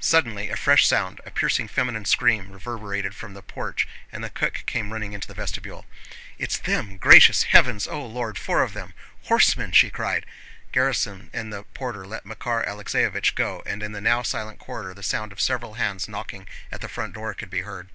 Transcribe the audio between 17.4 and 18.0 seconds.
be heard.